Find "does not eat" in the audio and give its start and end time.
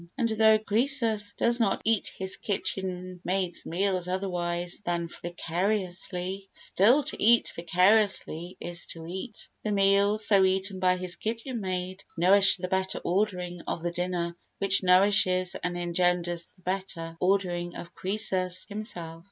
1.37-2.11